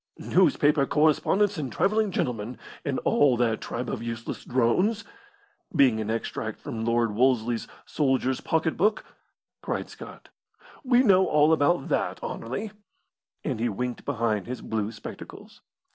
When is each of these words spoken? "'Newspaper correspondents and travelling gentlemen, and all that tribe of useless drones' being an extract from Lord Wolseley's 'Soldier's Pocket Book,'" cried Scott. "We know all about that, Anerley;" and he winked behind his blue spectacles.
"'Newspaper 0.17 0.87
correspondents 0.87 1.59
and 1.59 1.71
travelling 1.71 2.09
gentlemen, 2.09 2.57
and 2.83 2.97
all 3.05 3.37
that 3.37 3.61
tribe 3.61 3.87
of 3.87 4.01
useless 4.01 4.43
drones' 4.43 5.03
being 5.75 6.01
an 6.01 6.09
extract 6.09 6.59
from 6.59 6.83
Lord 6.83 7.13
Wolseley's 7.13 7.67
'Soldier's 7.85 8.41
Pocket 8.41 8.75
Book,'" 8.77 9.05
cried 9.61 9.89
Scott. 9.89 10.29
"We 10.83 11.03
know 11.03 11.27
all 11.27 11.53
about 11.53 11.89
that, 11.89 12.19
Anerley;" 12.23 12.71
and 13.43 13.59
he 13.59 13.69
winked 13.69 14.03
behind 14.03 14.47
his 14.47 14.61
blue 14.63 14.91
spectacles. 14.91 15.61